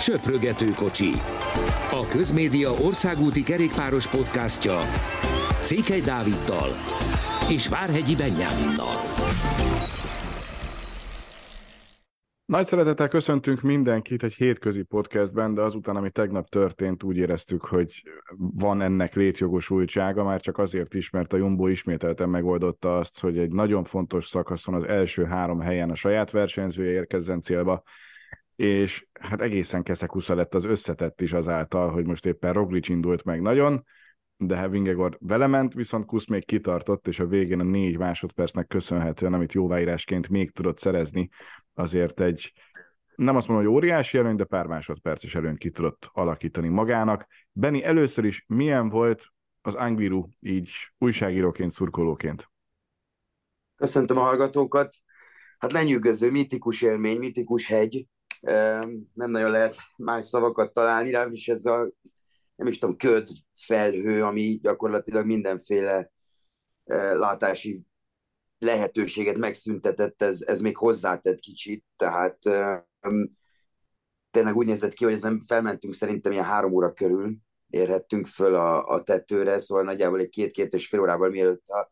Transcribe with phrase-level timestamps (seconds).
[0.00, 1.10] Söprögető kocsi.
[1.90, 4.80] A Közmédia országúti kerékpáros podcastja
[5.62, 6.68] Székely Dáviddal
[7.50, 8.96] és Várhegyi Benyáminnal.
[12.44, 18.02] Nagy szeretettel köszöntünk mindenkit egy hétközi podcastben, de azután, ami tegnap történt, úgy éreztük, hogy
[18.36, 23.52] van ennek létjogosultsága, már csak azért is, mert a Jumbo ismételten megoldotta azt, hogy egy
[23.52, 27.82] nagyon fontos szakaszon az első három helyen a saját versenyzője érkezzen célba,
[28.56, 33.40] és hát egészen keszekusza lett az összetett is azáltal, hogy most éppen Roglic indult meg
[33.40, 33.84] nagyon,
[34.36, 38.66] de hát Vingegor vele ment, viszont Kusz még kitartott, és a végén a négy másodpercnek
[38.66, 41.28] köszönhetően, amit jóváírásként még tudott szerezni,
[41.74, 42.52] azért egy,
[43.14, 47.26] nem azt mondom, hogy óriási előny, de pár másodperces előnyt ki tudott alakítani magának.
[47.52, 52.50] Benni, először is milyen volt az Angliru így újságíróként, szurkolóként?
[53.76, 54.94] Köszöntöm a hallgatókat.
[55.58, 58.06] Hát lenyűgöző, mitikus élmény, mitikus hegy.
[59.14, 61.92] Nem nagyon lehet más szavakat találni rá, és ez a
[62.56, 66.10] nem is tudom, köd, felhő, ami gyakorlatilag mindenféle
[67.14, 67.86] látási
[68.58, 72.38] lehetőséget megszüntetett, ez, ez még hozzátett kicsit, tehát
[74.30, 77.36] tényleg úgy nézett ki, hogy ezen felmentünk szerintem ilyen három óra körül,
[77.68, 81.90] érhettünk föl a, a tetőre, szóval nagyjából egy két-két és fél órával mielőtt a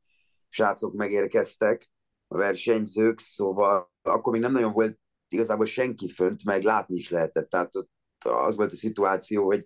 [0.49, 1.91] srácok megérkeztek,
[2.29, 4.99] a versenyzők, szóval akkor még nem nagyon volt
[5.33, 7.91] igazából senki fönt, meg látni is lehetett, tehát ott
[8.25, 9.65] az volt a szituáció, hogy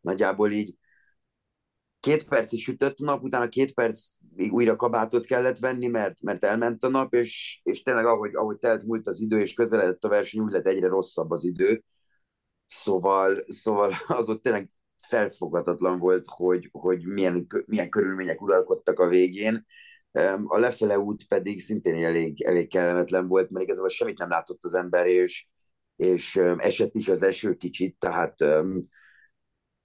[0.00, 0.74] nagyjából így
[2.00, 6.84] két percig sütött a nap, utána két percig újra kabátot kellett venni, mert, mert elment
[6.84, 10.40] a nap, és, és tényleg ahogy, ahogy telt múlt az idő, és közeledett a verseny,
[10.40, 11.84] úgy lett egyre rosszabb az idő.
[12.66, 14.66] Szóval, szóval az ott tényleg
[15.08, 19.64] felfogadatlan volt, hogy, hogy milyen, milyen körülmények uralkodtak a végén.
[20.44, 24.74] A lefele út pedig szintén elég, elég kellemetlen volt, mert igazából semmit nem látott az
[24.74, 25.46] ember, és,
[25.96, 28.34] és esett is az eső kicsit, tehát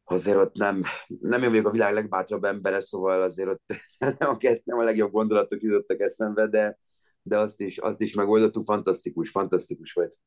[0.04, 3.64] azért ott nem, nem én vagyok a világ legbátrabb embere, szóval azért ott
[4.20, 6.78] nem a, nem a legjobb gondolatok jutottak eszembe, de,
[7.22, 10.18] de azt, is, azt is megoldottuk, fantasztikus, fantasztikus volt.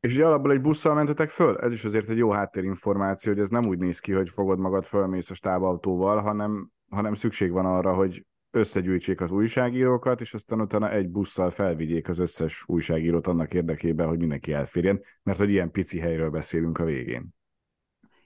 [0.00, 1.58] És ugye alapból egy busszal mentetek föl?
[1.58, 4.84] Ez is azért egy jó háttérinformáció, hogy ez nem úgy néz ki, hogy fogod magad
[4.84, 10.90] fölmész a stábautóval, hanem, hanem szükség van arra, hogy összegyűjtsék az újságírókat, és aztán utána
[10.90, 15.98] egy busszal felvigyék az összes újságírót annak érdekében, hogy mindenki elférjen, mert hogy ilyen pici
[15.98, 17.28] helyről beszélünk a végén.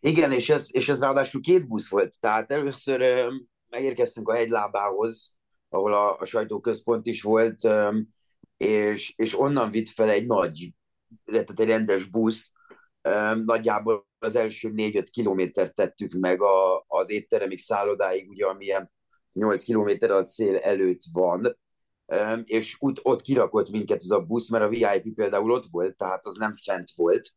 [0.00, 2.20] Igen, és ez, és ez ráadásul két busz volt.
[2.20, 3.28] Tehát először
[3.68, 5.34] megérkeztünk a hegylábához,
[5.68, 7.68] ahol a, a sajtóközpont is volt,
[8.56, 10.72] és, és onnan vitt fel egy nagy,
[11.24, 12.52] tehát egy rendes busz,
[13.44, 18.90] nagyjából az első négy-öt kilométert tettük meg a, az étteremig, szállodáig, ugye, amilyen
[19.32, 21.56] 8 kilométer a cél előtt van,
[22.44, 26.26] és ott, ott kirakott minket ez a busz, mert a VIP például ott volt, tehát
[26.26, 27.34] az nem fent volt,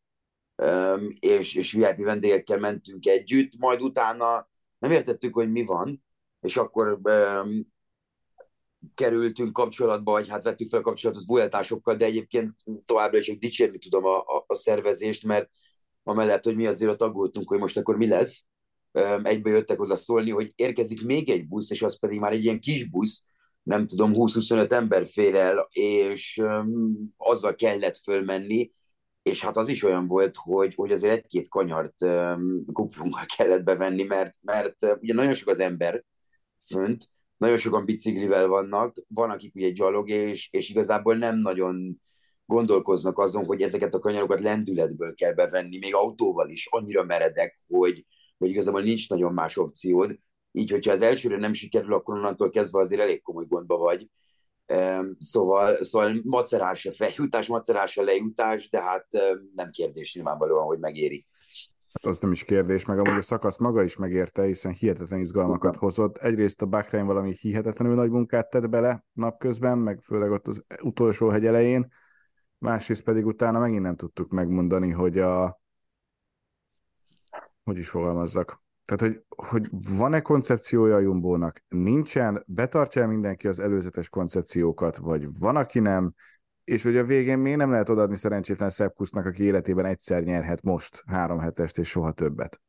[1.20, 6.04] és, és VIP vendégekkel mentünk együtt, majd utána nem értettük, hogy mi van,
[6.42, 7.74] és akkor um,
[8.96, 12.54] kerültünk kapcsolatba, vagy hát vettük fel a kapcsolatot vueltásokkal, de egyébként
[12.86, 15.50] továbbra is dicsérni tudom a, a, a szervezést, mert
[16.04, 18.44] amellett, hogy mi azért ott aggódtunk, hogy most akkor mi lesz,
[19.24, 22.60] egybe jöttek oda szólni, hogy érkezik még egy busz, és az pedig már egy ilyen
[22.60, 23.24] kis busz,
[23.64, 28.70] nem tudom, 20-25 ember fér el, és um, azzal kellett fölmenni,
[29.22, 34.04] és hát az is olyan volt, hogy, hogy azért egy-két kanyart um, kuplunkkal kellett bevenni,
[34.04, 36.04] mert, mert uh, ugye nagyon sok az ember
[36.68, 42.02] fönt, nagyon sokan biciklivel vannak, van, akik ugye gyalog, és, és igazából nem nagyon
[42.46, 48.06] gondolkoznak azon, hogy ezeket a kanyarokat lendületből kell bevenni, még autóval is, annyira meredek, hogy,
[48.38, 50.18] hogy igazából nincs nagyon más opciód.
[50.52, 54.10] Így, hogyha az elsőre nem sikerül, akkor onnantól kezdve azért elég komoly gondba vagy.
[55.18, 59.08] Szóval, szóval macerás a feljutás, macerás a lejutás, de hát
[59.56, 61.26] nem kérdés nyilvánvalóan, hogy megéri.
[61.94, 65.76] Hát az nem is kérdés, meg amúgy a szakasz maga is megérte, hiszen hihetetlen izgalmakat
[65.76, 66.18] hozott.
[66.18, 71.28] Egyrészt a Bahrein valami hihetetlenül nagy munkát tett bele napközben, meg főleg ott az utolsó
[71.28, 71.88] hegy elején,
[72.58, 75.62] másrészt pedig utána megint nem tudtuk megmondani, hogy a
[77.66, 79.68] hogy is fogalmazzak, tehát, hogy, hogy
[79.98, 81.62] van-e koncepciója a Jumbónak?
[81.68, 82.44] Nincsen?
[82.48, 86.14] Betartja mindenki az előzetes koncepciókat, vagy van, aki nem?
[86.64, 91.04] És hogy a végén még nem lehet odaadni szerencsétlen Szepkusznak, aki életében egyszer nyerhet most
[91.06, 92.62] három hetest, és soha többet?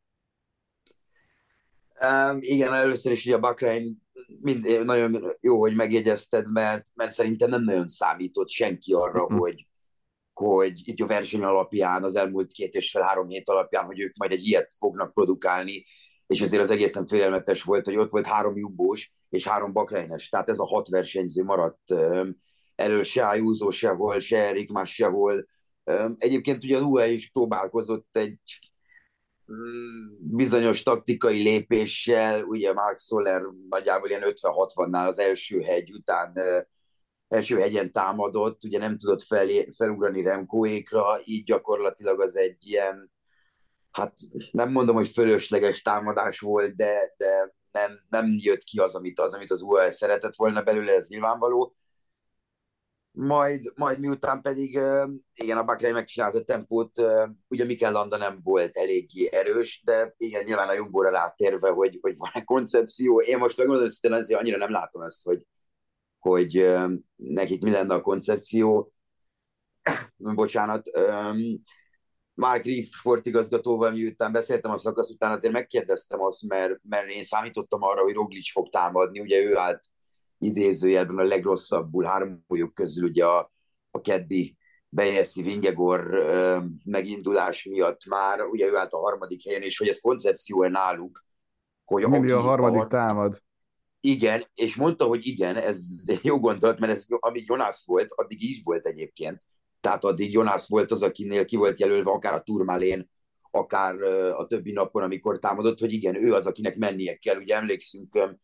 [2.00, 4.04] Um, igen, először is ugye a Bahrain
[4.40, 9.38] mind, nagyon jó, hogy megjegyezted, mert, mert szerintem nem nagyon számított senki arra, uh-huh.
[9.38, 9.66] hogy,
[10.38, 14.16] hogy itt a verseny alapján, az elmúlt két és fel három hét alapján, hogy ők
[14.16, 15.84] majd egy ilyet fognak produkálni,
[16.26, 20.48] és ezért az egészen félelmetes volt, hogy ott volt három jumbós és három bakreines, tehát
[20.48, 21.94] ez a hat versenyző maradt
[22.74, 25.46] elől se Ayuso sehol, se Erik más sehol,
[26.16, 28.38] Egyébként ugye az UE is próbálkozott egy
[29.52, 36.32] mm, bizonyos taktikai lépéssel, ugye Mark Soler nagyjából ilyen 50-60-nál az első hegy után
[37.28, 39.46] első hegyen támadott, ugye nem tudott fel,
[39.76, 43.12] felugrani Remkóékra, így gyakorlatilag az egy ilyen,
[43.90, 44.14] hát
[44.50, 49.34] nem mondom, hogy fölösleges támadás volt, de, de nem, nem jött ki az, amit az,
[49.34, 51.76] amit az UL szeretett volna belőle, ez nyilvánvaló.
[53.10, 54.80] Majd, majd miután pedig,
[55.34, 57.02] igen, a Bakrai megcsinálta a tempót,
[57.48, 62.16] ugye Mikel Landa nem volt eléggé erős, de igen, nyilván a Jumbóra rátérve, hogy, hogy
[62.16, 63.20] van-e koncepció.
[63.20, 65.42] Én most megmondom, hogy azért annyira nem látom ezt, hogy,
[66.26, 66.74] hogy
[67.16, 68.92] nekik mi lenne a koncepció.
[70.16, 70.90] Bocsánat.
[72.34, 77.82] Mark Reef sportigazgatóval, miután beszéltem a szakasz után, azért megkérdeztem azt, mert, mert én számítottam
[77.82, 79.80] arra, hogy Roglic fog támadni, ugye ő állt
[80.38, 83.52] idézőjelben a legrosszabbul háromjuk közül ugye a,
[83.90, 84.56] a keddi
[84.88, 90.00] Bejeszi Vingegor ö, megindulás miatt már, ugye ő állt a harmadik helyen, és hogy ez
[90.00, 91.24] koncepció náluk,
[91.84, 93.42] hogy Mindig a harmadik a, támad.
[94.06, 95.84] Igen, és mondta, hogy igen, ez
[96.22, 99.42] jó gondolat, mert ez, amíg Jonas volt, addig is volt egyébként.
[99.80, 103.10] Tehát addig Jonas volt az, akinél ki volt jelölve, akár a turmálén,
[103.50, 107.36] akár a többi napon, amikor támadott, hogy igen, ő az, akinek mennie kell.
[107.36, 108.38] Ugye emlékszünk,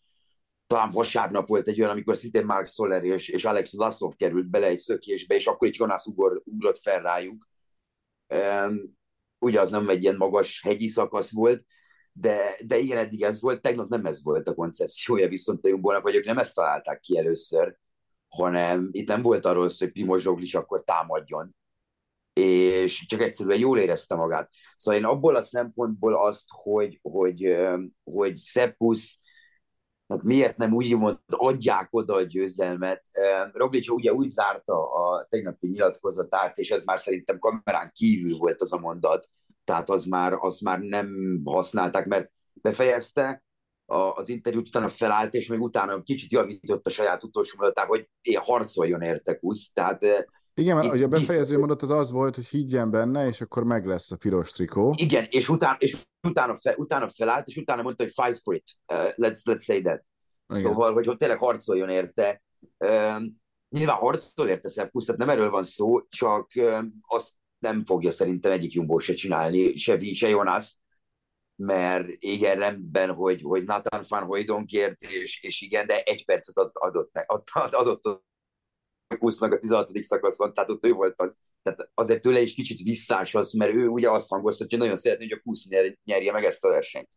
[0.66, 4.66] talán vasárnap volt egy olyan, amikor szintén Mark Soler és, és Alex Laszov került bele
[4.66, 7.48] egy szökésbe, és akkor itt Jonas ugor, ugrott fel rájuk.
[9.38, 11.64] ugye az nem egy ilyen magas hegyi szakasz volt,
[12.12, 16.02] de, de igen, eddig ez volt, tegnap nem ez volt a koncepciója viszont a Jumbónak,
[16.02, 17.76] vagy ők nem ezt találták ki először,
[18.28, 21.56] hanem itt nem volt arról szó, hogy Primoz Roglic akkor támadjon,
[22.32, 24.50] és csak egyszerűen jól érezte magát.
[24.76, 27.56] Szóval én abból a szempontból azt, hogy, hogy,
[28.04, 29.18] hogy Szepusz
[30.22, 33.10] miért nem úgy mond, adják oda a győzelmet.
[33.52, 38.72] Roglic ugye úgy zárta a tegnapi nyilatkozatát, és ez már szerintem kamerán kívül volt az
[38.72, 39.28] a mondat,
[39.64, 43.44] tehát az már, az már nem használták, mert befejezte
[43.86, 48.08] a, az interjút, utána felállt, és még utána kicsit javított a saját utolsó mondatát, hogy
[48.20, 52.90] én harcoljon érte Kusz, tehát igen, mert a befejező mondat az az volt, hogy higgyen
[52.90, 54.94] benne, és akkor meg lesz a piros trikó.
[54.96, 55.96] Igen, és utána, és
[56.28, 58.70] utána, fe, utána felállt, és utána mondta, hogy fight for it.
[58.92, 60.04] Uh, let's, let's say that.
[60.46, 60.62] Igen.
[60.62, 62.42] Szóval, hogy, hogy tényleg harcoljon érte.
[62.78, 63.22] Uh,
[63.68, 67.32] nyilván harcol érte Szepusz, tehát nem erről van szó, csak uh, azt
[67.62, 70.76] nem fogja szerintem egyik Jumbo se csinálni, se Vi, se Jonas,
[71.56, 76.56] mert igen, rendben, hogy, hogy Nathan van Hoydon kért, és, és igen, de egy percet
[76.56, 80.02] adott, adott, adott, adott a Kusznak a 16.
[80.02, 81.36] szakaszon, tehát ott ő volt az.
[81.62, 85.28] Tehát azért tőle is kicsit visszás az, mert ő ugye azt hangozta, hogy nagyon szeretné,
[85.28, 87.08] hogy a Kusz nyer, nyerje meg ezt a versenyt.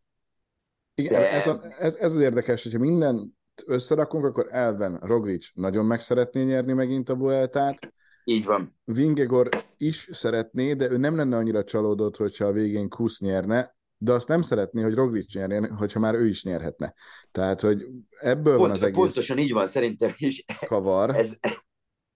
[0.94, 1.32] Igen, de...
[1.32, 6.42] ez, a, ez, ez az érdekes, hogyha minden összerakunk, akkor elven Roglic nagyon meg szeretné
[6.42, 7.94] nyerni megint a Vueltát,
[8.28, 8.78] így van.
[8.84, 14.12] Vingegor is szeretné, de ő nem lenne annyira csalódott, hogyha a végén Kusz nyerne, de
[14.12, 16.94] azt nem szeretné, hogy Roglic nyerjen, hogyha már ő is nyerhetne.
[17.30, 17.86] Tehát, hogy
[18.20, 20.44] ebből Pont, van az egész Pontosan így van, szerintem is.
[20.66, 21.16] Kavar.
[21.16, 21.36] Ez,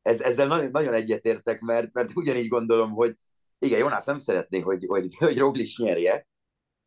[0.02, 3.16] ez, ezzel nagyon, nagyon egyetértek, mert, mert ugyanígy gondolom, hogy
[3.58, 6.26] igen, Jonas nem szeretné, hogy, hogy, hogy Roglic nyerje,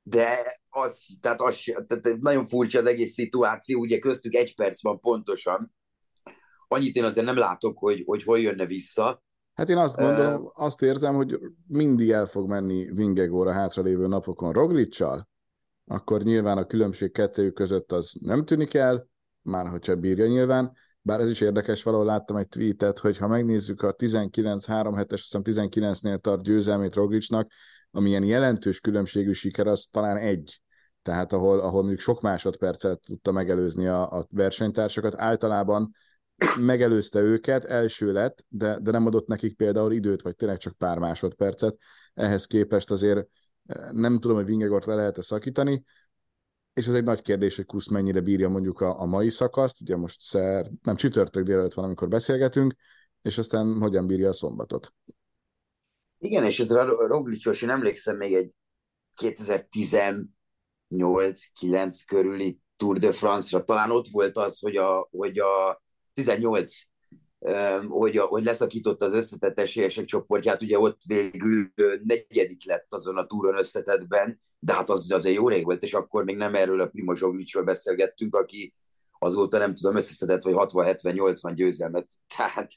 [0.01, 4.99] de az, tehát az, tehát nagyon furcsa az egész szituáció, ugye köztük egy perc van
[4.99, 5.73] pontosan,
[6.73, 9.23] annyit én azért nem látok, hogy, hogy hol jönne vissza.
[9.53, 14.51] Hát én azt gondolom, uh, azt érzem, hogy mindig el fog menni Vingegóra hátralévő napokon
[14.51, 15.27] Roglicsal,
[15.85, 19.07] akkor nyilván a különbség kettőjük között az nem tűnik el,
[19.41, 23.81] már hogyha bírja nyilván, bár ez is érdekes, valahol láttam egy tweetet, hogy ha megnézzük
[23.81, 27.51] a 19-3 hetes, azt hiszem 19-nél tart győzelmét Roglicsnak,
[27.91, 30.61] amilyen jelentős különbségű siker, az talán egy.
[31.01, 35.91] Tehát ahol, ahol mondjuk sok másodpercet tudta megelőzni a, a versenytársakat, általában
[36.59, 40.97] megelőzte őket, első lett, de, de nem adott nekik például időt, vagy tényleg csak pár
[40.97, 41.79] másodpercet.
[42.13, 43.27] Ehhez képest azért
[43.65, 45.83] eh, nem tudom, hogy Vingegort le lehet-e szakítani,
[46.73, 49.95] és ez egy nagy kérdés, hogy Kusz mennyire bírja mondjuk a, a mai szakaszt, ugye
[49.95, 52.73] most szer, nem csütörtök délelőtt van, amikor beszélgetünk,
[53.21, 54.93] és aztán hogyan bírja a szombatot.
[56.19, 58.51] Igen, és ez a Roglicsos, én emlékszem még egy
[59.21, 60.27] 2018-9
[62.07, 65.82] körüli Tour de France-ra, talán ott volt az, hogy a, hogy a
[66.13, 66.71] 18
[67.87, 71.71] hogy, hogy leszakította az összetett esélyesek csoportját, ugye ott végül
[72.03, 76.23] negyedik lett azon a túron összetettben, de hát az azért jó rég volt, és akkor
[76.23, 78.73] még nem erről a Primoz Zsoglicról beszélgettünk, aki
[79.19, 82.71] azóta nem tudom, összeszedett, vagy 60-70-80 győzelmet, tehát,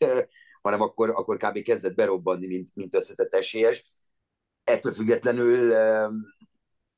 [0.63, 1.63] hanem akkor, akkor kb.
[1.63, 3.85] kezdett berobbanni, mint, mint összetett esélyes.
[4.65, 5.73] Ettől függetlenül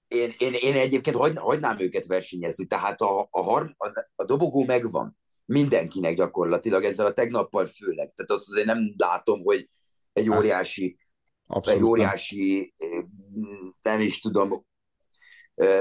[0.08, 5.16] én, én, én egyébként hagynám őket versenyezni, tehát a, a, a, a dobogó megvan
[5.48, 8.12] mindenkinek gyakorlatilag, ezzel a tegnappal főleg.
[8.14, 9.68] Tehát azt azért nem látom, hogy
[10.12, 10.98] egy óriási
[11.50, 11.80] Abszolút.
[11.80, 12.74] Egy óriási,
[13.82, 14.66] nem is tudom,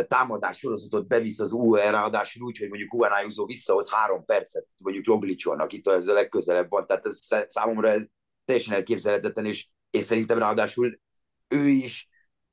[0.07, 5.05] támadás sorozatot bevisz az UE, ráadásul úgy, hogy mondjuk Juan Ayuso visszahoz három percet, mondjuk
[5.05, 6.87] Roglicson, akit ez a legközelebb van.
[6.87, 8.05] Tehát ez számomra ez
[8.45, 10.99] teljesen elképzelhetetlen, és, és szerintem ráadásul
[11.47, 12.09] ő is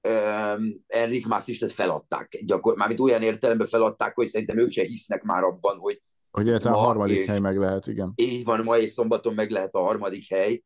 [0.08, 2.38] um, Enric Massistet feladták.
[2.44, 6.02] Gyakor, mármint olyan értelemben feladták, hogy szerintem ők se hisznek már abban, hogy
[6.34, 8.12] hogy a harmadik és, hely meg lehet, igen.
[8.14, 10.62] Így van, ma és szombaton meg lehet a harmadik hely.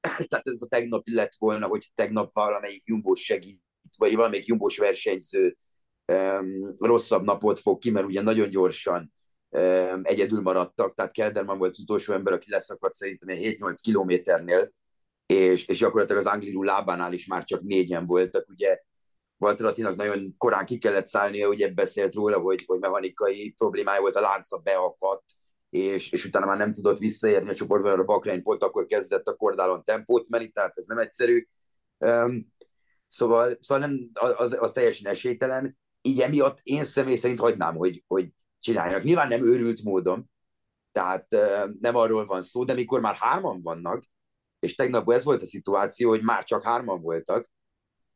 [0.28, 3.62] Tehát ez a tegnap lett volna, hogy tegnap valamelyik jumbos segít,
[3.96, 5.56] vagy valamelyik jumbos versenyző
[6.12, 9.12] um, rosszabb napot fog ki, mert ugye nagyon gyorsan
[9.48, 14.72] um, egyedül maradtak, tehát Kelderman volt az utolsó ember, aki leszakadt szerintem 7-8 kilométernél,
[15.26, 18.78] és, és gyakorlatilag az Angliru lábánál is már csak négyen voltak, ugye
[19.38, 24.16] Walter Attinak nagyon korán ki kellett szállnia, ugye beszélt róla, hogy, hogy mechanikai problémája volt,
[24.16, 25.24] a lánca beakadt,
[25.70, 29.36] és, és utána már nem tudott visszaérni a csoportban, a Bakrány pont akkor kezdett a
[29.36, 31.46] kordálon tempót menni, tehát ez nem egyszerű.
[31.98, 32.52] Um,
[33.06, 35.78] szóval, szóval nem, az, az teljesen esélytelen.
[36.02, 39.02] Így emiatt én személy szerint hagynám, hogy, hogy csináljanak.
[39.02, 40.30] Nyilván nem őrült módon,
[40.92, 44.04] tehát uh, nem arról van szó, de mikor már hárman vannak,
[44.58, 47.50] és tegnap ez volt a szituáció, hogy már csak hárman voltak,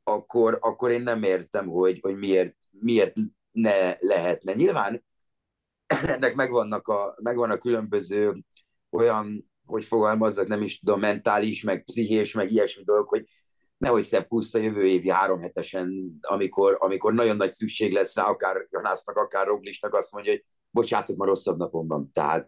[0.08, 3.16] akkor, akkor én nem értem, hogy, hogy miért, miért
[3.50, 4.54] ne lehetne.
[4.54, 5.04] Nyilván
[5.86, 8.44] ennek megvannak a, megvan a különböző
[8.90, 13.24] olyan, hogy fogalmazzak, nem is tudom, mentális, meg pszichés, meg ilyesmi dolog, hogy
[13.76, 18.24] nehogy szebb plusz a jövő évi három hetesen, amikor, amikor nagyon nagy szükség lesz rá,
[18.24, 22.10] akár Janásznak, akár Roglisnak azt mondja, hogy bocsánat, ma rosszabb napomban.
[22.12, 22.46] Tehát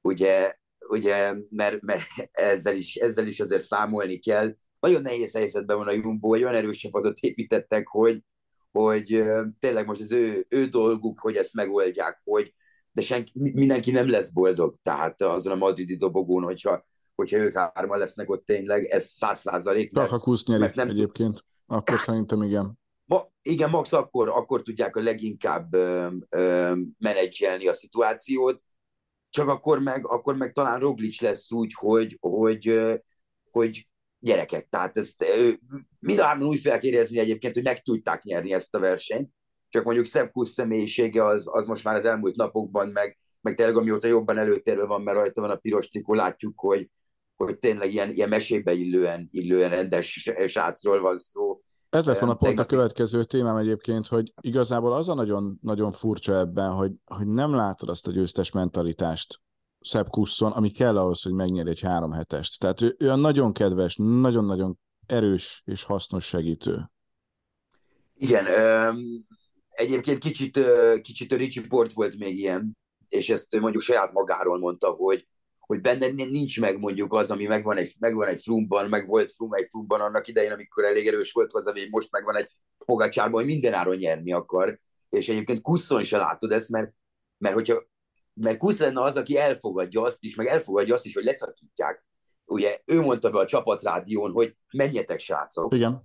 [0.00, 0.54] ugye,
[0.88, 5.92] ugye mert, mert ezzel, is, ezzel is azért számolni kell, nagyon nehéz helyzetben van a
[5.92, 8.22] Jumbo, hogy olyan erős csapatot építettek, hogy,
[8.72, 9.24] hogy
[9.58, 12.54] tényleg most az ő, ő dolguk, hogy ezt megoldják, hogy
[12.92, 17.98] de senki, mindenki nem lesz boldog, tehát azon a madridi dobogón, hogyha, hogyha ők hárman
[17.98, 19.94] lesznek ott tényleg, ez száz százalék.
[19.94, 22.78] Csak ha Kusz nem egyébként, akkor szerintem igen.
[23.04, 28.62] Ma, igen, max akkor, akkor tudják a leginkább ö, ö, menedzselni a szituációt,
[29.30, 32.80] csak akkor meg, akkor meg talán Roglic lesz úgy, hogy, hogy,
[33.50, 33.88] hogy
[34.24, 34.68] gyerekek.
[34.70, 35.24] Tehát ezt
[35.98, 39.30] mind a hárman úgy fel kell érezni egyébként, hogy meg tudták nyerni ezt a versenyt,
[39.68, 43.76] csak mondjuk Szebb Kusz személyisége az, az most már az elmúlt napokban, meg, meg tényleg
[43.76, 46.90] amióta jobban előtérve van, mert rajta van a piros trikó, látjuk, hogy,
[47.36, 51.60] hogy tényleg ilyen, ilyen mesébe illően, illően rendes srácról van szó.
[51.90, 56.38] Ez lett volna pont a következő témám egyébként, hogy igazából az a nagyon, nagyon furcsa
[56.38, 59.40] ebben, hogy, hogy nem látod azt a győztes mentalitást
[59.84, 62.60] Szebb Kusszon, ami kell ahhoz, hogy megnyerj egy három hetest.
[62.60, 66.90] Tehát ő, ő a nagyon kedves, nagyon-nagyon erős és hasznos segítő.
[68.14, 68.46] Igen,
[69.68, 70.60] egyébként kicsit,
[71.00, 72.76] kicsit a Ricsi Port volt még ilyen,
[73.08, 75.26] és ezt mondjuk saját magáról mondta, hogy,
[75.58, 79.52] hogy benne nincs meg mondjuk az, ami megvan egy, megvan egy frumban, meg volt frum
[79.52, 82.48] egy frumban annak idején, amikor elég erős volt hozzá, hogy most megvan egy
[82.84, 84.78] pogácsárban, hogy minden áron nyerni akar.
[85.08, 86.92] És egyébként Kusszon se látod ezt, mert,
[87.38, 87.92] mert hogyha
[88.34, 92.04] mert Kusz lenne az, aki elfogadja azt is, meg elfogadja azt is, hogy leszakítják.
[92.44, 95.74] Ugye ő mondta be a csapatrádión, hogy menjetek, srácok.
[95.74, 96.02] Igen.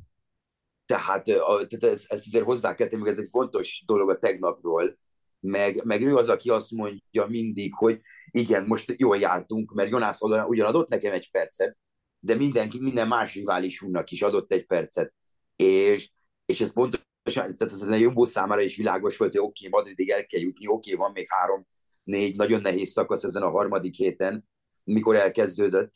[0.85, 4.97] Tehát, a, tehát ezt, ezt azért hozzá kell tenni, ez egy fontos dolog a tegnapról,
[5.39, 7.99] meg, meg ő az, aki azt mondja mindig, hogy
[8.31, 11.77] igen, most jól jártunk, mert Jonász ugyan adott nekem egy percet,
[12.19, 15.13] de mindenki, minden más riválisunknak is adott egy percet.
[15.55, 16.11] És,
[16.45, 20.09] és ez pontosan, tehát ez a Jumbo számára is világos volt, hogy oké, okay, Madridig
[20.09, 21.67] el kell jutni, oké, okay, van még három
[22.09, 24.49] négy nagyon nehéz szakasz ezen a harmadik héten,
[24.83, 25.93] mikor elkezdődött.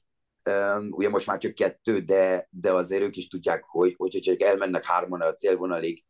[0.89, 4.86] Ugye most már csak kettő, de, de azért ők is tudják, hogy, hogy csak elmennek
[4.86, 6.03] hárman a célvonalig,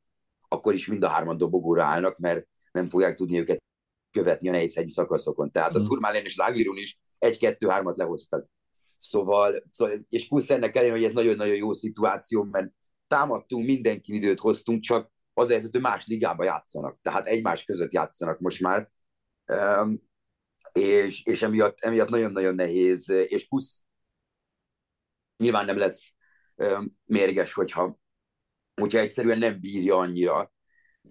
[0.47, 3.63] akkor is mind a hárman dobogóra állnak, mert nem fogják tudni őket
[4.11, 5.51] követni a nehéz hegyi szakaszokon.
[5.51, 5.81] Tehát mm.
[5.81, 8.47] a Turmálén és az Anglirun is egy-kettő-hármat lehoztak.
[8.97, 12.71] Szóval, szóval, és plusz ennek ellenére, hogy ez nagyon-nagyon jó szituáció, mert
[13.07, 16.97] támadtunk, mindenki időt hoztunk, csak az a hogy más ligába játszanak.
[17.01, 18.91] Tehát egymás között játszanak most már,
[20.71, 23.83] és, és emiatt, emiatt nagyon-nagyon nehéz, és plusz
[25.37, 26.13] nyilván nem lesz
[27.05, 27.99] mérges, hogyha,
[28.81, 30.53] hogyha egyszerűen nem bírja annyira,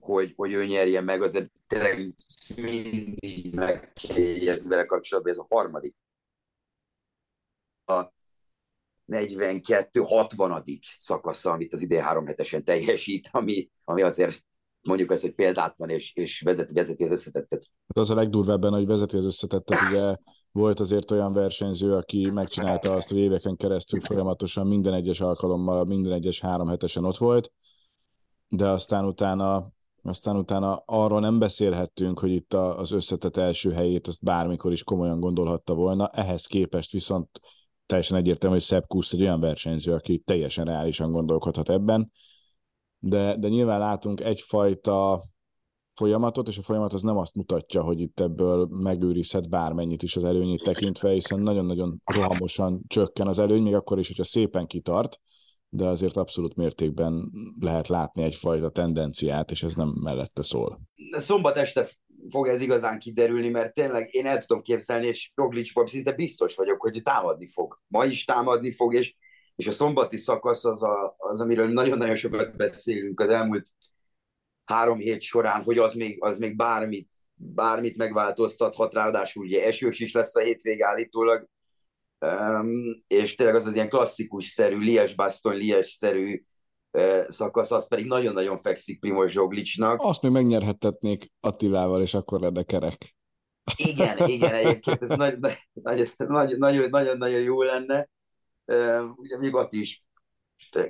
[0.01, 2.15] hogy, hogy ő nyerje meg, azért tényleg
[2.57, 5.97] mindig meg kell vele kapcsolatban, ez a harmadik.
[7.85, 8.13] A
[9.07, 10.79] 42-60.
[10.97, 14.45] szakasza, amit az idén három hetesen teljesít, ami, ami azért
[14.83, 17.67] mondjuk ezt, hogy példátlan, és, és vezeti, vezeti az összetettet.
[17.87, 20.17] Hát az a legdurvábban, hogy vezeti az összetettet, ugye
[20.53, 26.13] volt azért olyan versenyző, aki megcsinálta azt, hogy éveken keresztül folyamatosan minden egyes alkalommal, minden
[26.13, 27.53] egyes három hetesen ott volt,
[28.49, 29.71] de aztán utána,
[30.03, 35.21] aztán utána arról nem beszélhettünk, hogy itt az összetett első helyét azt bármikor is komolyan
[35.21, 37.29] gondolhatta volna, ehhez képest viszont
[37.87, 42.13] teljesen egyértelmű, hogy Sepp Kusz egy olyan versenyző, aki teljesen reálisan gondolkodhat ebben,
[43.05, 45.23] de, de nyilván látunk egyfajta
[45.95, 50.25] folyamatot, és a folyamat az nem azt mutatja, hogy itt ebből megőrizhet bármennyit is az
[50.25, 55.21] előnyét tekintve, hiszen nagyon-nagyon rohamosan csökken az előny, még akkor is, hogyha szépen kitart,
[55.69, 57.31] de azért abszolút mértékben
[57.61, 60.81] lehet látni egyfajta tendenciát, és ez nem mellette szól.
[61.11, 61.89] Szombat este
[62.31, 66.81] fog ez igazán kiderülni, mert tényleg én el tudom képzelni, és Roglicsban szinte biztos vagyok,
[66.81, 67.81] hogy támadni fog.
[67.87, 69.15] Ma is támadni fog, és,
[69.63, 73.69] és a szombati szakasz az, a, az, amiről nagyon-nagyon sokat beszélünk az elmúlt
[74.65, 80.13] három hét során, hogy az még, az még bármit, bármit megváltoztathat, ráadásul ugye esős is
[80.13, 81.49] lesz a hétvég állítólag,
[82.21, 86.43] um, és tényleg az az ilyen klasszikus-szerű, Lies-Baston, Lies-szerű
[86.91, 90.01] uh, szakasz, az pedig nagyon-nagyon fekszik Primoz Zsoglicsnak.
[90.03, 93.17] Azt még megnyerhettetnék Attilával, és akkor lenne kerek.
[93.77, 95.09] Igen, igen, egyébként ez
[96.59, 98.09] nagyon-nagyon jó lenne.
[99.17, 100.05] Ugye ott is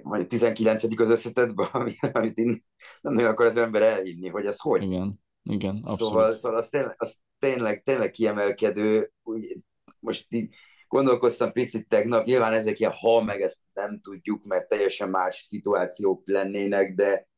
[0.03, 1.01] vagy 19.
[1.01, 1.67] az összetetben,
[2.13, 2.61] amit én
[3.01, 4.83] nem nagyon akar az ember elhinni, hogy ez hogy.
[4.83, 6.13] Igen, igen, abszolút.
[6.13, 9.13] Szóval, szóval az, tényleg, az tényleg, tényleg kiemelkedő.
[9.23, 9.59] Úgy,
[9.99, 10.55] most így
[10.89, 16.23] gondolkoztam picit tegnap, nyilván ezek ilyen ha, meg ezt nem tudjuk, mert teljesen más szituációk
[16.25, 17.29] lennének, de,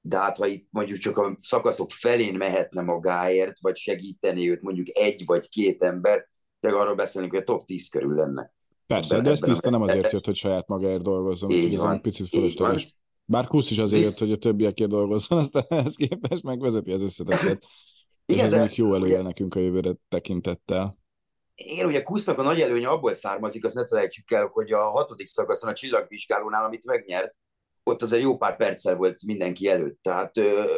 [0.00, 4.86] de hát ha itt mondjuk csak a szakaszok felén mehetne magáért, vagy segíteni őt mondjuk
[4.90, 6.28] egy vagy két ember,
[6.60, 8.54] tehát arról beszélünk, hogy a top 10 körül lenne.
[8.86, 12.28] Persze, de ez tiszta nem azért jött, hogy saját magáért dolgozzon, így ez egy picit
[12.28, 12.94] fölösleges.
[13.24, 17.64] Bár Kusz is azért jött, hogy a többiekért dolgozzon, aztán ehhez képest megvezeti az összetetet.
[18.26, 20.98] És ez még jó előjel nekünk a jövőre tekintettel.
[21.54, 25.26] Igen, ugye Kusznak a nagy előnye abból származik, azt ne felejtsük el, hogy a hatodik
[25.26, 27.34] szakaszon a csillagvizsgálónál, amit megnyert,
[27.84, 29.98] ott azért jó pár perccel volt mindenki előtt.
[30.02, 30.32] Tehát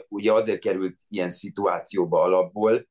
[0.09, 2.89] ugye azért került ilyen szituációba alapból,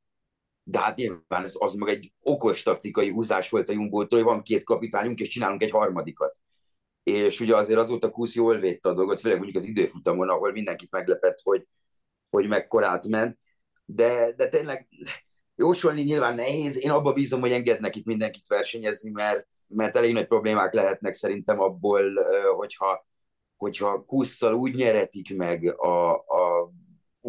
[0.70, 4.42] de hát nyilván ez az meg egy okos taktikai húzás volt a Jumbo-tól, hogy van
[4.42, 6.38] két kapitányunk, és csinálunk egy harmadikat.
[7.04, 10.92] És ugye azért azóta Kusz jól védte a dolgot, főleg mondjuk az időfutamon, ahol mindenkit
[10.92, 11.68] meglepett, hogy,
[12.30, 13.38] hogy mekkorát ment.
[13.86, 14.88] De, de tényleg
[15.56, 16.84] jósolni nyilván nehéz.
[16.84, 21.60] Én abba bízom, hogy engednek itt mindenkit versenyezni, mert, mert elég nagy problémák lehetnek szerintem
[21.60, 22.14] abból,
[22.56, 23.08] hogyha,
[23.58, 26.72] hogyha Kusszal úgy nyeretik meg a, a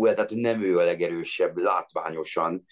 [0.03, 2.67] tehát hogy nem ő a legerősebb látványosan,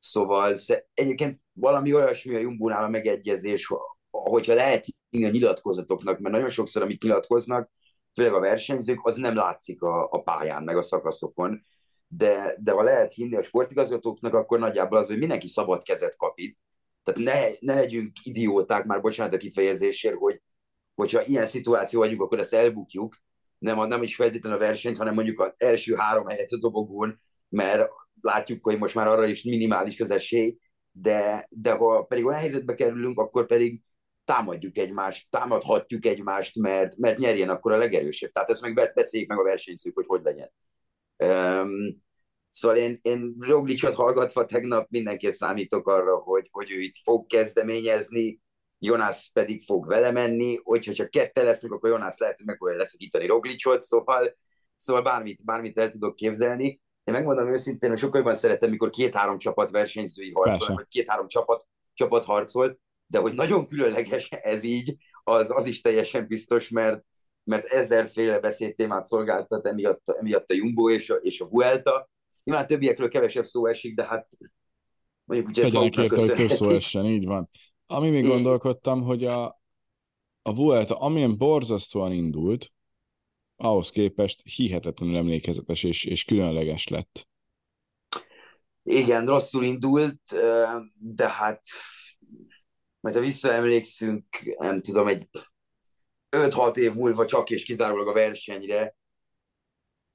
[0.00, 0.56] Szóval
[0.94, 3.72] egyébként valami olyasmi a Jumbónál a megegyezés,
[4.10, 7.70] hogyha lehet hinni a nyilatkozatoknak, mert nagyon sokszor, amit nyilatkoznak,
[8.14, 11.62] főleg a versenyzők, az nem látszik a, a pályán, meg a szakaszokon.
[12.06, 16.38] De, de ha lehet hinni a sportigazgatóknak, akkor nagyjából az, hogy mindenki szabad kezet kap
[16.38, 16.58] itt.
[17.02, 20.42] Tehát ne, ne legyünk idióták, már bocsánat a kifejezésért, hogy
[20.94, 23.16] hogyha ilyen szituáció vagyunk, akkor ezt elbukjuk,
[23.58, 27.90] nem, nem is feltétlenül a versenyt, hanem mondjuk az első három helyet a dobogón, mert
[28.20, 30.58] látjuk, hogy most már arra is minimális az esély,
[30.92, 33.82] de, de ha pedig olyan helyzetbe kerülünk, akkor pedig
[34.24, 38.30] támadjuk egymást, támadhatjuk egymást, mert, mert nyerjen akkor a legerősebb.
[38.30, 40.52] Tehát ezt meg beszéljük meg a versenyzők, hogy hogy legyen.
[41.16, 42.02] Um,
[42.50, 48.40] szóval én, én Roglicot hallgatva tegnap mindenképp számítok arra, hogy, hogy ő itt fog kezdeményezni,
[48.78, 52.76] Jonas pedig fog vele menni, hogyha csak kette lesznek, akkor Jonas lehet, hogy meg fogja
[52.76, 54.36] leszakítani Roglicot, szóval,
[54.76, 56.80] szóval bármit, bármit el tudok képzelni.
[57.10, 61.66] Én megmondom őszintén, hogy sokkal jobban szeretem, mikor két-három csapat versenyzői harcol, vagy két-három csapat,
[61.94, 67.02] csapat harcol, de hogy nagyon különleges ez így, az, az is teljesen biztos, mert,
[67.44, 72.08] mert ezerféle beszédtémát szolgáltat emiatt, emiatt a Jumbo és a, és a Vuelta.
[72.44, 74.26] Nyilván többiekről kevesebb szó esik, de hát
[75.24, 77.50] mondjuk úgy ez érte, hogy több szó essen, így van.
[77.86, 79.44] Ami még gondolkodtam, hogy a,
[80.42, 82.72] a Vuelta, amilyen borzasztóan indult,
[83.62, 87.28] ahhoz képest hihetetlenül emlékezetes és, és különleges lett.
[88.82, 90.20] Igen, rosszul indult,
[90.94, 91.62] de hát
[93.00, 94.24] majd ha visszaemlékszünk,
[94.58, 95.28] nem tudom, egy
[96.36, 98.96] 5-6 év múlva csak és kizárólag a versenyre,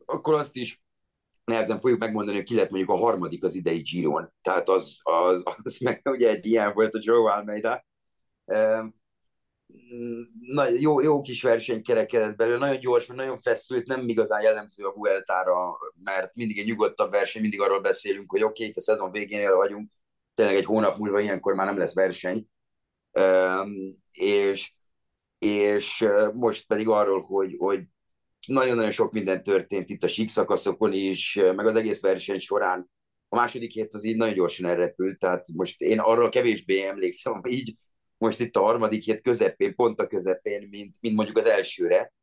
[0.05, 0.81] akkor azt is
[1.43, 4.33] nehezen fogjuk megmondani, hogy ki lett mondjuk a harmadik az idei Giron.
[4.41, 7.85] Tehát az, az, az meg ugye egy ilyen volt a Joe Almeida
[10.39, 14.85] na, jó, jó kis verseny kerekedett belőle, nagyon gyors, mert nagyon feszült, nem igazán jellemző
[14.85, 18.81] a Vueltára, mert mindig egy nyugodtabb verseny, mindig arról beszélünk, hogy oké, okay, itt a
[18.81, 19.91] szezon végénél vagyunk,
[20.33, 22.47] tényleg egy hónap múlva ilyenkor már nem lesz verseny,
[23.19, 23.73] um,
[24.11, 24.73] és,
[25.39, 27.83] és most pedig arról, hogy, hogy
[28.47, 30.29] nagyon-nagyon sok minden történt itt a sík
[30.89, 32.91] is, meg az egész verseny során.
[33.29, 37.75] A második hét az így nagyon gyorsan elrepült, tehát most én arról kevésbé emlékszem, így
[38.17, 42.13] most itt a harmadik hét közepén, pont a közepén, mint, mint mondjuk az elsőre,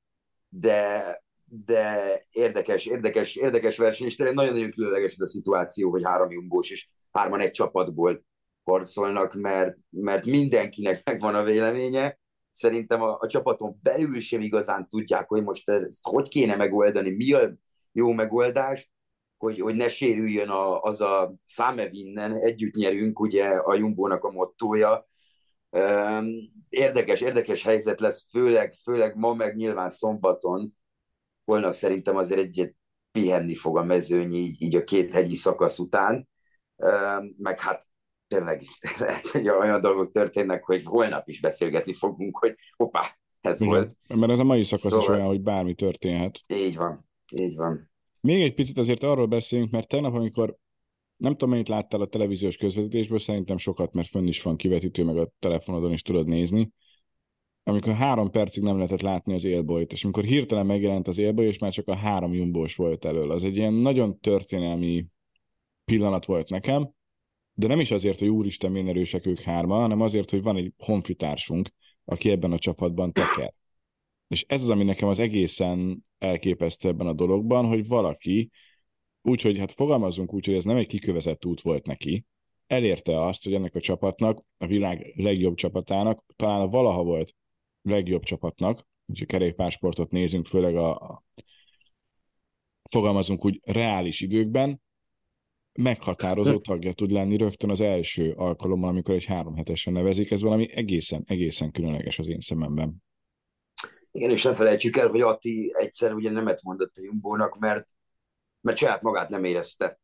[0.48, 1.98] de, de
[2.30, 6.88] érdekes, érdekes, érdekes verseny, és tényleg nagyon-nagyon különleges ez a szituáció, hogy három jumbós és
[7.12, 8.24] hárman egy csapatból
[8.64, 12.18] harcolnak, mert, mert mindenkinek megvan a véleménye,
[12.50, 17.32] szerintem a, a csapaton belül sem igazán tudják, hogy most ezt hogy kéne megoldani, mi
[17.32, 17.54] a
[17.92, 18.90] jó megoldás,
[19.36, 25.08] hogy, hogy ne sérüljön a, az a számevinnen, együtt nyerünk, ugye a Jumbónak a mottója.
[26.68, 30.76] Érdekes, érdekes helyzet lesz, főleg, főleg ma, meg nyilván szombaton,
[31.44, 32.74] holnap szerintem azért egyet
[33.10, 36.28] pihenni fog a mezőny így, így a két hegyi szakasz után,
[37.36, 37.84] meg hát
[38.28, 38.62] tényleg
[38.98, 43.96] lehet, hogy olyan dolgok történnek, hogy holnap is beszélgetni fogunk, hogy hoppá, ez Igen, volt.
[44.14, 45.00] Mert ez a mai szakasz szóval...
[45.00, 46.40] is olyan, hogy bármi történhet.
[46.48, 47.90] Így van, így van.
[48.20, 50.56] Még egy picit azért arról beszélünk, mert tegnap, amikor
[51.22, 55.16] nem tudom, mennyit láttál a televíziós közvetítésből, szerintem sokat, mert fönn is van kivetítő, meg
[55.16, 56.70] a telefonodon is tudod nézni.
[57.64, 61.58] Amikor három percig nem lehetett látni az élbolyt, és amikor hirtelen megjelent az élboly, és
[61.58, 63.30] már csak a három jumbós volt elől.
[63.30, 65.06] Az egy ilyen nagyon történelmi
[65.84, 66.90] pillanat volt nekem,
[67.54, 70.72] de nem is azért, hogy úristen, milyen erősek ők hárma, hanem azért, hogy van egy
[70.76, 71.68] honfitársunk,
[72.04, 73.54] aki ebben a csapatban teker.
[74.28, 78.50] És ez az, ami nekem az egészen elképesztő ebben a dologban, hogy valaki,
[79.22, 82.24] úgyhogy hát fogalmazunk úgy, hogy ez nem egy kikövezett út volt neki,
[82.66, 87.34] elérte azt, hogy ennek a csapatnak, a világ legjobb csapatának, talán a valaha volt
[87.82, 91.24] legjobb csapatnak, hogyha kerékpársportot nézünk, főleg a, a
[92.90, 94.82] fogalmazunk úgy reális időkben,
[95.72, 100.30] meghatározó tagja tud lenni rögtön az első alkalommal, amikor egy három hetesen nevezik.
[100.30, 103.02] Ez valami egészen, egészen különleges az én szememben.
[104.10, 107.88] Igen, és ne felejtsük el, hogy Ati egyszer ugye nemet mondott a Jumbónak, mert,
[108.62, 110.00] mert saját magát nem érezte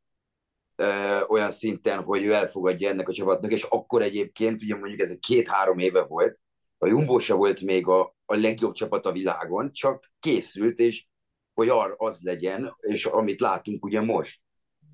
[0.76, 5.16] ö, olyan szinten, hogy ő elfogadja ennek a csapatnak, és akkor egyébként, ugye mondjuk ez
[5.20, 6.40] két-három éve volt,
[6.78, 11.06] a Jumbo se volt még a, a legjobb csapat a világon, csak készült, és
[11.54, 14.40] hogy ar az legyen, és amit látunk ugye most.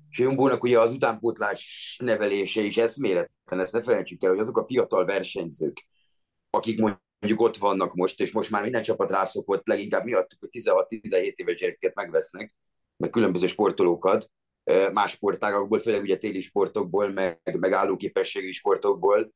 [0.09, 4.65] És Jumbónak ugye az utánpótlás nevelése is eszméletlen, ezt ne felejtsük el, hogy azok a
[4.67, 5.85] fiatal versenyzők,
[6.49, 11.33] akik mondjuk ott vannak most, és most már minden csapat rászokott, leginkább miattuk, hogy 16-17
[11.35, 12.55] éves gyerekeket megvesznek,
[12.97, 14.31] meg különböző sportolókat,
[14.93, 19.33] más sportágakból, főleg ugye téli sportokból, meg, meg állóképességi sportokból,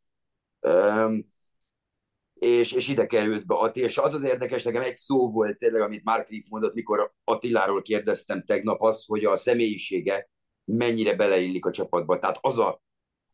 [2.34, 5.82] és, és ide került be Ati, és az az érdekes, nekem egy szó volt tényleg,
[5.82, 10.30] amit Mark Riff mondott, mikor Attiláról kérdeztem tegnap, az, hogy a személyisége
[10.65, 12.19] mennyire beleillik a csapatba.
[12.19, 12.82] Tehát az a,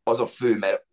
[0.03, 0.85] az a fő, mert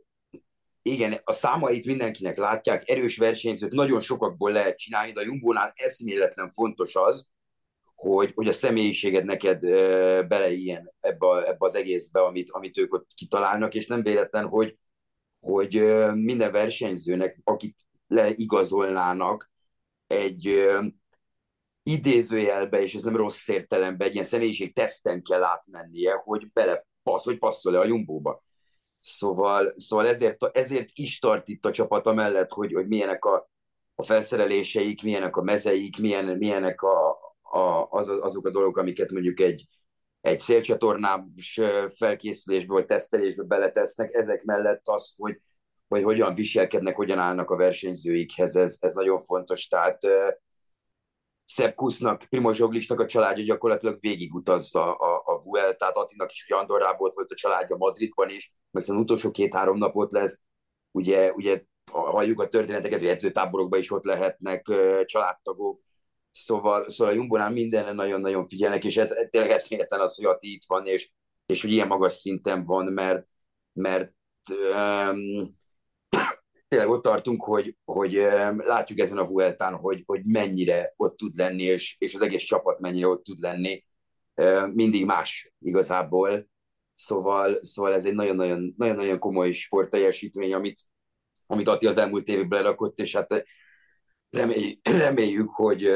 [0.83, 6.51] igen, a számait mindenkinek látják, erős versenyzőt nagyon sokakból lehet csinálni, de a Jumbónál eszméletlen
[6.51, 7.29] fontos az,
[8.03, 13.11] hogy, hogy a személyiséged neked uh, beleiljen ebbe, ebbe az egészbe, amit, amit ők ott
[13.15, 14.79] kitalálnak, és nem véletlen, hogy,
[15.41, 15.73] hogy
[16.15, 19.51] minden versenyzőnek, akit leigazolnának,
[20.07, 20.71] egy
[21.83, 27.25] idézőjelbe, és ez nem rossz értelemben, egy ilyen személyiség teszten kell átmennie, hogy bele passz,
[27.25, 28.43] hogy passzol-e a jumbóba.
[28.99, 33.51] Szóval, szóval ezért, ezért is tart itt a csapat mellett, hogy, hogy milyenek a,
[33.95, 37.17] a felszereléseik, milyenek a mezeik, milyen, milyenek a,
[37.53, 39.69] a, az, azok a dolgok, amiket mondjuk egy,
[40.21, 41.61] egy szélcsatornás
[41.97, 45.41] felkészülésbe vagy tesztelésbe beletesznek, ezek mellett az, hogy,
[45.89, 49.67] hogy hogyan viselkednek, hogyan állnak a versenyzőikhez, ez, ez nagyon fontos.
[49.67, 49.99] Tehát
[51.45, 57.11] Szebb Kusznak, Primoz Zsoglisnak a családja gyakorlatilag végigutazza a, a Vueltát, Attinak is ugye Andorrából
[57.15, 60.41] volt a családja Madridban is, mert az utolsó két-három napot lesz,
[60.91, 64.63] ugye, ugye halljuk a történeteket, hogy edzőtáborokban is ott lehetnek
[65.05, 65.81] családtagok,
[66.33, 70.65] szóval, szóval a Jumbonál mindenre nagyon-nagyon figyelnek, és ez tényleg eszméletlen az, hogy Ati itt
[70.67, 71.11] van, és,
[71.47, 73.27] és hogy ilyen magas szinten van, mert,
[73.73, 74.13] mert
[74.75, 75.49] um,
[76.69, 78.13] tényleg ott tartunk, hogy, hogy
[78.57, 82.79] látjuk ezen a Vueltán, hogy, hogy mennyire ott tud lenni, és, és az egész csapat
[82.79, 83.85] mennyire ott tud lenni.
[84.73, 86.47] Mindig más igazából.
[86.93, 90.83] Szóval, szóval ez egy nagyon-nagyon, nagyon-nagyon komoly sportteljesítmény, amit,
[91.47, 93.45] amit Ati az elmúlt években lerakott, és hát
[94.33, 95.91] remély, reméljük, hogy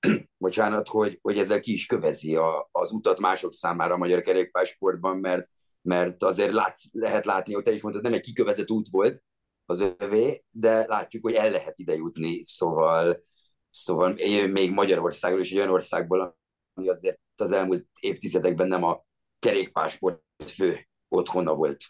[0.38, 5.16] bocsánat, hogy, hogy ezzel ki is kövezi a, az utat mások számára a magyar kerékpársportban,
[5.16, 5.50] mert,
[5.82, 9.22] mert azért látsz, lehet látni, hogy te is mondtad, nem egy kikövezett út volt,
[9.64, 13.24] az övé, de látjuk, hogy el lehet ide jutni, szóval,
[13.68, 14.12] szóval
[14.46, 16.38] még Magyarországról is egy olyan országból,
[16.74, 19.04] ami azért az elmúlt évtizedekben nem a
[19.38, 21.84] kerékpásport fő otthona volt.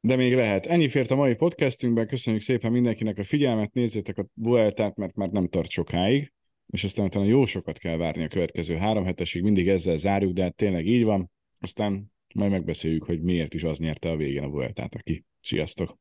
[0.00, 0.66] De még lehet.
[0.66, 2.06] Ennyi fért a mai podcastünkben.
[2.06, 3.72] Köszönjük szépen mindenkinek a figyelmet.
[3.72, 6.32] Nézzétek a Vueltát, mert már nem tart sokáig,
[6.66, 9.42] és aztán utána jó sokat kell várni a következő három hetesig.
[9.42, 11.30] Mindig ezzel zárjuk, de hát tényleg így van.
[11.60, 15.24] Aztán majd megbeszéljük, hogy miért is az nyerte a végén a Vueltát, aki.
[15.40, 15.98] Sziasztok!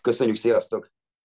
[0.00, 0.95] Köszönjük, sziasztok!